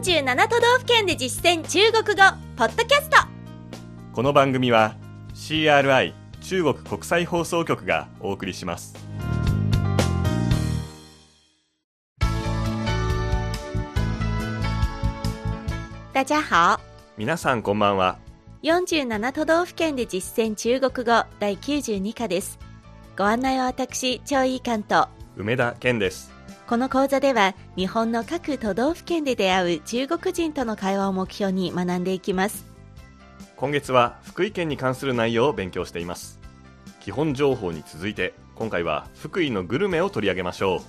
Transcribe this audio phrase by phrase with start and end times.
[0.00, 2.22] 47都道府県で実践中国語
[2.56, 3.18] ポッドキャスト。
[4.14, 4.96] この番組は
[5.34, 8.94] CRI 中国国際放送局がお送りします。
[16.14, 16.80] 大家好。
[17.18, 18.16] 皆さんこんばんは。
[18.62, 22.58] 47都道府県で実践中国語第92課です。
[23.18, 25.08] ご案内は私張井関と。
[25.36, 26.39] 梅田健です
[26.70, 32.64] この講座では日本の各都道府県で出会う中国人との会話を目標に学んでいきます。
[33.56, 36.38] 今月は福井県に関する内容を勉強しています。
[37.00, 40.80] 基本情報に続いて今回は福井のグルメを取り上げましょう。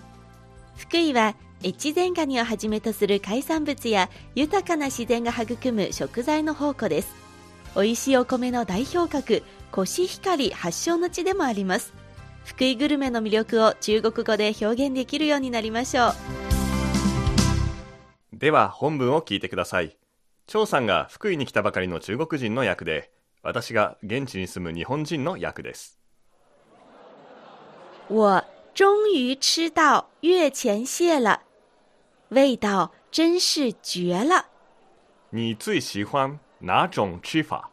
[0.77, 1.33] 福井は
[1.63, 7.11] 越前ガニをはじめとする海産物や豊かな自然が育む食材の宝庫です。
[7.75, 9.41] 美味しいお米の代表格
[9.71, 11.93] コシヒカリ発祥の地でもあります
[12.45, 16.13] 福井グルメの魅力を中国語で表現できるようになりましょう。
[18.33, 19.97] では本文を聞いてください。
[20.47, 23.11] 張さんが福井に来たばかりの中国人の役で
[23.43, 25.99] 私が現地に住む日本人の役です。
[28.09, 31.41] 我终于吃到月前蟹了。
[32.29, 34.47] 味道真是绝了。
[35.29, 37.69] 你最喜欢哪种吃法？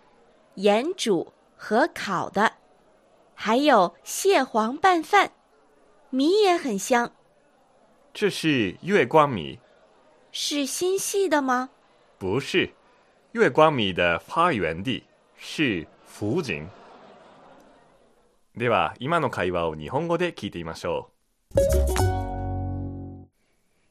[0.57, 2.58] 盐煮和烤的
[3.41, 5.31] 还有蟹黄拌饭，
[6.11, 7.13] 米也很香。
[8.13, 9.61] 这是月光米，
[10.33, 11.71] 是新系的吗？
[12.19, 12.71] 不是，
[13.31, 15.05] 月光米的发源地
[15.37, 16.67] 是福井。
[18.57, 21.13] では、今の会話を日本語で聞いてみましょ
[21.55, 21.61] う。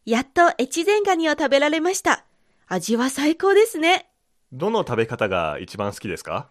[0.04, 2.26] やっと越前ガニを食べられました。
[2.68, 4.10] 味は最高ですね。
[4.52, 6.50] どの食べ方が一番好きですか？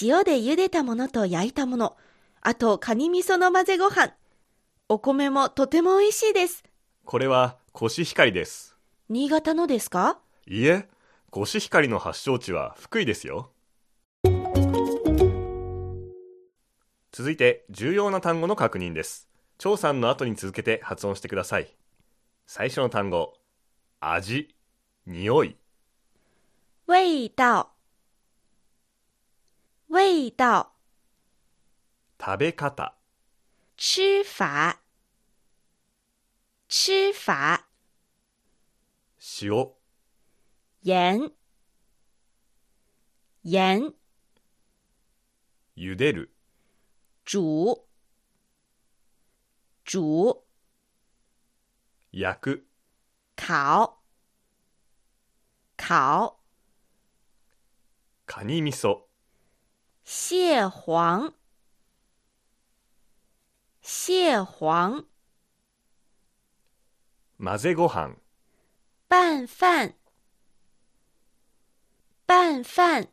[0.00, 1.96] 塩で茹でたものと焼いたもの、
[2.40, 4.14] あとカニ味噌の混ぜご飯。
[4.88, 6.64] お米もとても美味しいです。
[7.04, 8.76] これはコシヒカリです。
[9.08, 10.18] 新潟のですか？
[10.46, 10.88] いいえ、
[11.30, 13.50] コシヒカリの発祥地は福井ですよ。
[17.12, 19.28] 続いて重要な単語の確認です。
[19.58, 21.76] 張さんの後に続けて発音してください。
[22.46, 23.34] 最初の単語、
[24.00, 24.54] 味、
[25.06, 25.56] 匂い。
[26.86, 27.68] 味道
[29.94, 30.72] 味道。
[32.18, 32.96] 食べ方。
[33.76, 34.80] 吃法。
[36.68, 37.68] 吃法。
[39.40, 39.72] 塩。
[40.82, 41.30] 盐。
[43.42, 43.94] 盐。
[45.76, 46.34] 茹でる。
[47.24, 47.86] 煮。
[49.84, 50.44] 煮。
[52.10, 52.66] 焼く。
[53.36, 54.02] 烤。
[55.76, 56.40] 烤。
[58.26, 59.13] カニ味噌
[60.04, 61.32] 蟹黄，
[63.80, 65.06] 蟹黄，
[67.38, 68.16] 混ぜご飯，
[69.08, 69.94] 拌饭，
[72.26, 73.08] 拌饭。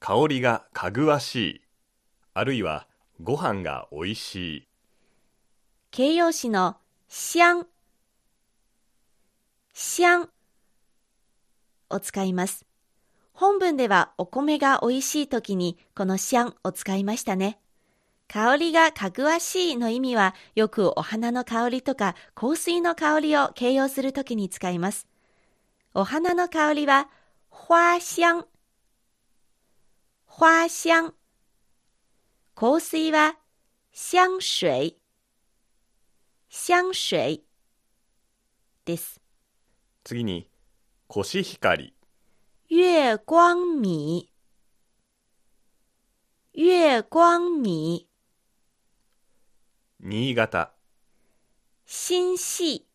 [0.00, 1.60] 香りがかぐわしい、
[2.32, 2.88] あるいは
[3.22, 4.68] ご飯がおいしい。
[5.90, 7.66] 形容詞の香、
[9.74, 10.28] 香
[11.90, 12.64] を使います。
[13.34, 17.58] 本文ではお米が美味しい時にこのシャンを使いましたね。
[18.28, 25.08] 香りがかぐわしいの意味はよくお花の香りとか香水の香りを形容するときに使います。
[25.94, 27.08] お花の香りは
[27.50, 28.46] 花香。
[30.26, 31.14] 花香。
[32.54, 33.36] 香水は
[33.92, 34.96] 香水。
[36.50, 37.42] 香水
[38.84, 39.20] です。
[40.04, 40.48] 次に、
[41.08, 41.93] コシヒカリ。
[42.70, 44.30] 月光米，
[46.54, 48.08] 月光米。
[50.00, 50.72] 新潟。
[51.84, 52.86] 新系，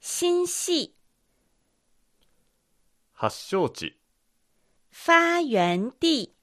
[0.00, 0.94] 新系。
[3.12, 4.00] 発祥地。
[4.90, 6.34] 发源地，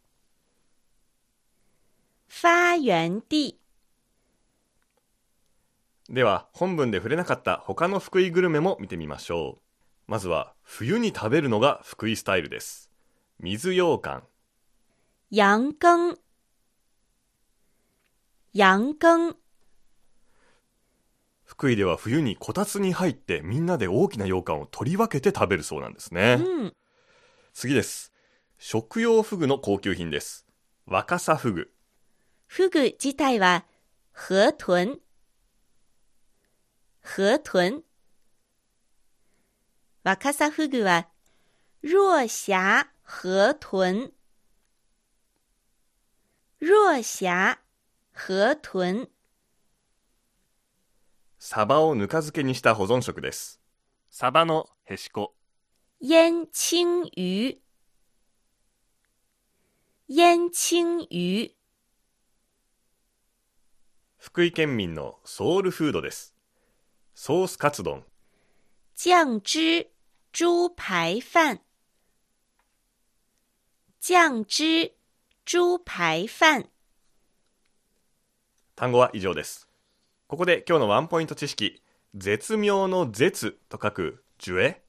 [2.28, 3.60] 发源地。
[6.10, 9.63] では、本文で触れなかった他の福井グルメも見てみましょう。
[10.14, 12.92] まずは冬に食べるのが福井スタイルです。
[13.40, 14.22] 水羊羹。
[15.32, 16.20] 羊羹。
[18.54, 19.36] 羊羹。
[21.44, 26.74] 福井では冬にこたつに入ってみんなで大きな羊羹を取り分けて食べるそうなんですね、うん、
[27.56, 28.14] 次です。
[28.60, 30.46] 食用フグの高級品です。
[30.86, 31.72] 若狭フグ。
[32.46, 33.66] フグ自体は
[34.12, 35.00] 河豚。
[37.02, 37.84] 河豚
[40.06, 41.08] 若狭フグは、
[41.82, 44.12] 若狭河豚。
[46.60, 47.58] 若狭
[48.12, 49.08] 河豚。
[51.40, 53.62] サバをぬか漬けにした保存食です。
[54.10, 55.36] サバのへしこ。
[56.02, 57.62] 腌青鱼，
[60.10, 61.56] 腌青鱼，
[64.18, 66.36] 福井県民のソウルフードです。
[67.16, 68.04] ソースカツ丼
[68.96, 69.90] 酱汁
[70.32, 71.60] 猪排饭，
[74.00, 74.94] 酱汁
[75.46, 76.70] 猪排饭。
[78.76, 79.68] 単語は以上です。
[80.28, 81.82] ここで今日のワンポイント知識。
[82.14, 84.84] 絶妙の絶と書くジュエ。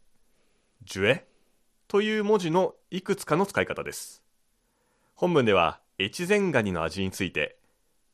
[0.85, 1.27] ジュエ？
[1.89, 4.23] という文字のいくつかの使い方です。
[5.15, 7.57] 本文では越前ガニの味について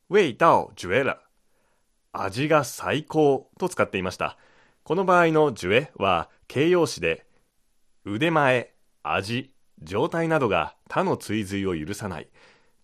[0.09, 1.21] 味道ジュエラ。
[2.13, 4.37] 味が最高と使っていました。
[4.83, 7.25] この場合のジュエは形容詞で
[8.05, 8.73] 腕前
[9.03, 9.51] 味
[9.83, 12.29] 状態などが他の追随を許さない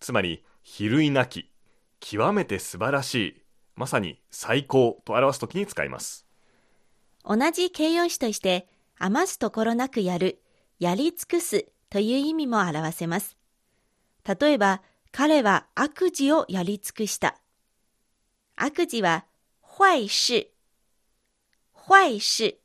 [0.00, 1.50] つまり比類なき
[2.00, 3.42] 極めて素晴らしい
[3.76, 6.26] まさに最高と表すときに使います
[7.24, 8.68] 同じ形容詞として
[8.98, 10.42] 余すところなくやる、
[10.80, 13.36] やり尽くすという意味も表せます。
[14.40, 17.36] 例えば、彼は悪事をやり尽くした。
[18.56, 19.24] 悪事は
[19.62, 20.52] 坏事。
[21.88, 22.60] 坏事。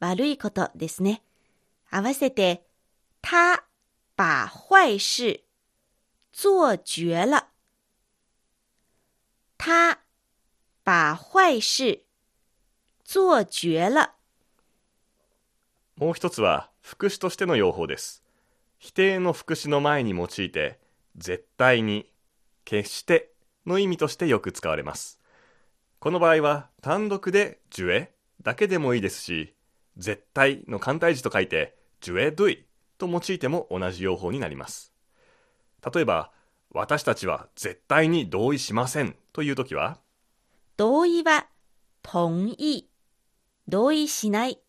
[0.00, 1.22] 悪いことですね。
[1.90, 2.66] 合わせて、
[3.22, 3.64] 他
[4.16, 5.44] 把坏事
[6.32, 7.48] 做绝了。
[9.56, 10.00] 他
[10.84, 12.04] 把坏事
[13.02, 14.14] 做绝了。
[15.96, 18.24] もう一つは副詞としての用法です
[18.78, 20.78] 否定の副詞の前に用いて
[21.16, 22.10] 絶対に
[22.64, 23.30] 決して
[23.64, 25.20] の意味としてよく使われます
[26.00, 28.13] この場合は単独でジュエ
[28.44, 29.54] だけでもいいですし
[29.96, 32.66] 絶対の簡体字と書いてジュエドゥイ
[32.98, 34.92] と用いても同じ用法になります
[35.92, 36.30] 例えば
[36.70, 39.98] 私たちは絶対に同意しませんという時は
[40.76, 41.48] 同意は
[42.02, 42.88] 同意
[43.66, 44.60] 同意しない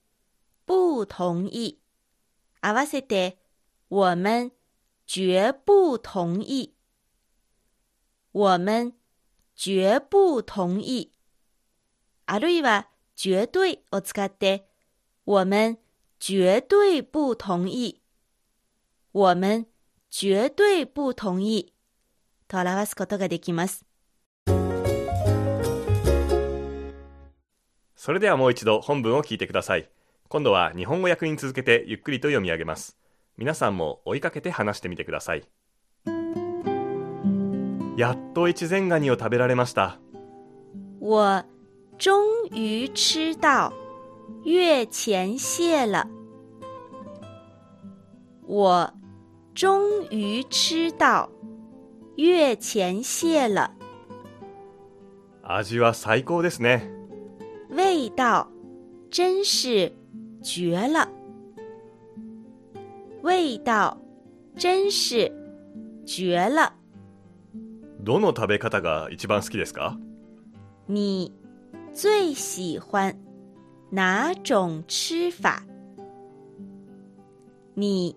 [0.68, 1.80] 不同意。
[2.62, 3.38] 合わせて、
[3.90, 4.52] 我们
[5.06, 6.74] 绝不同意。
[8.32, 8.94] 我们
[9.56, 11.12] 绝不同意。
[12.26, 14.68] あるいは、绝对を使って、
[15.26, 15.78] 我们
[16.20, 18.02] 绝对不同意。
[19.12, 19.66] 我们
[20.10, 21.74] 绝对不同意。
[22.48, 23.86] と表すことができます。
[28.06, 29.90] それではもう一度本文を聞いてください
[30.28, 33.00] 今度は日本語訳に続けてゆっくりと読み上げます
[33.36, 35.44] 皆さんも追いかけて話してみてください
[37.98, 39.98] やっと越前ガニを食べられました
[41.00, 41.46] 我
[41.98, 43.72] 终于吃到
[44.44, 46.08] 月前蟹了。
[48.48, 48.94] 我
[49.54, 51.30] 终于吃到
[52.16, 53.72] 月前蟹了。
[55.42, 56.92] 味は最高ですね
[57.70, 58.48] 味道
[59.10, 59.94] 真是
[60.44, 61.08] 绝了。
[63.24, 63.98] 味道
[64.58, 65.32] 真是
[66.06, 66.74] 绝了。
[68.02, 69.98] どの食べ方が一番好きですか？
[70.88, 71.34] 你
[71.93, 73.15] 最喜欢
[73.91, 75.63] 哪种吃法？
[77.75, 78.17] 你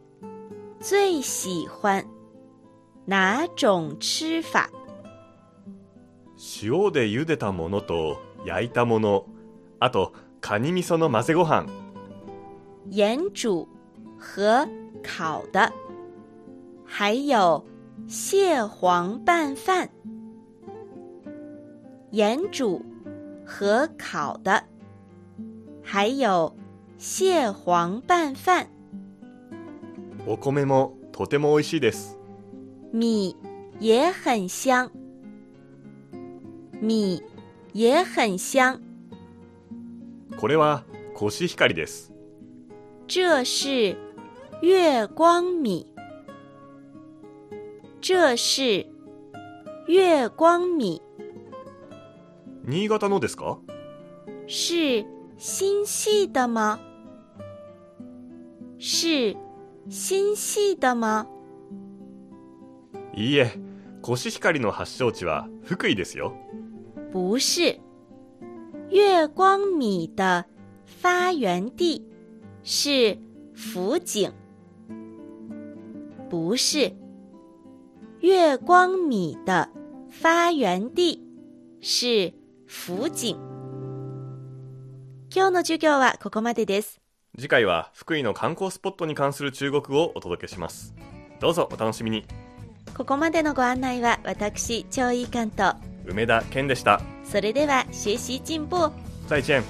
[0.80, 2.06] 最喜欢
[3.06, 4.70] 哪种吃法？
[6.62, 9.26] 塩で茹でたものと焼いたもの
[9.80, 11.68] あとカニ味噌の混ぜご飯
[12.90, 13.68] 盐煮
[14.18, 14.68] 和
[15.02, 15.72] 烤的，
[16.86, 17.64] 还有
[18.08, 19.90] 蟹黄拌饭。
[22.12, 22.82] 盐煮
[23.49, 24.63] 和烤的，
[25.83, 26.55] 还有
[26.99, 28.67] 蟹黄拌饭。
[30.27, 32.19] お米もとても美味しいです。
[32.93, 33.35] 米
[33.81, 34.91] 也很香，
[36.83, 37.23] 米
[37.73, 38.81] 也很香。
[40.39, 42.13] これはコシヒカリです。
[43.07, 43.97] 这是
[44.61, 45.87] 月光米，
[48.03, 48.87] 这是
[49.87, 51.01] 月光米，
[52.69, 53.61] 新潟のですか？
[54.47, 55.07] 是
[55.39, 56.79] 新系的吗？
[58.79, 59.35] 是
[59.89, 61.27] 新系的吗？
[63.15, 63.59] いいえ
[64.03, 66.35] コシヒカリの発祥地は福井ですよ
[67.11, 67.81] 不是，
[68.91, 70.45] 月光米的
[70.85, 72.07] 发源地
[72.63, 73.17] 是
[73.55, 74.31] 福井。
[76.29, 76.93] 不是，
[78.21, 79.71] 月光米的
[80.11, 81.27] 发源地
[81.81, 82.35] 是
[82.71, 83.31] 福井。
[85.35, 87.01] 今日の授業はここまでです。
[87.35, 90.95] 次回は福井の観光スポットに関する中国語をお届けします
[91.41, 92.27] どうぞお楽しみに
[92.95, 98.93] ここまでのご案内は私、張井関と、梅田健でしたそれでは学習進歩、
[99.29, 99.63] 再见。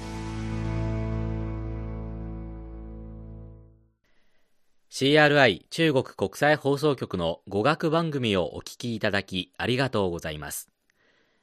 [4.91, 10.69] CRI 中国国際放送局の語学番組をお聞きいただきありがとうございます。